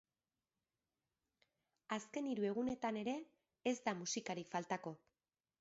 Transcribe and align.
Azken 1.97 2.31
hiru 2.31 2.49
egunetan 2.53 2.99
ere 3.05 3.15
ez 3.73 3.77
da 3.89 3.97
musikarik 4.03 4.53
faltako. 4.57 4.99